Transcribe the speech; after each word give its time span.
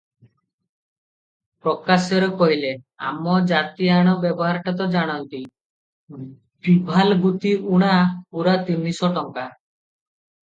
ପ୍ରକାଶ୍ୟରେ 1.65 2.29
କହିଲେ- 2.39 2.79
ଆମ 3.09 3.35
ଜାତିଆଣ 3.51 4.15
ବେଭାରଟା 4.23 4.73
ତ 4.79 4.87
ଜାଣନ୍ତି, 4.95 5.41
ବିଭାଲଗୁତି 6.69 7.51
ଊଣା 7.75 7.91
ପୂରା 8.31 8.57
ତିନିଶ 8.71 9.11
ଟଙ୍କା। 9.19 9.45